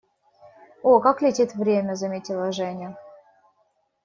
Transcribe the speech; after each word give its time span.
«О, 0.89 0.99
как 0.99 1.21
летит 1.21 1.53
время!»,- 1.53 1.93
заметила 1.95 2.51
Женя. 2.51 2.97